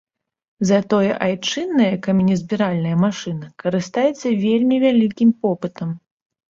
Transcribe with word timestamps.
Затое 0.69 1.11
айчынная 1.25 1.91
каменезбіральная 2.09 2.97
машына 3.05 3.45
карыстаецца 3.67 4.27
вельмі 4.45 4.75
вялікім 4.87 5.29
попытам. 5.47 5.89